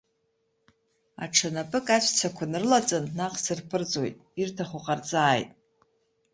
[1.23, 5.49] Аҽа напык аҵәцақәа нрылаҵан, наҟ сырԥырҵуеит, ирҭаху ҟарҵааит!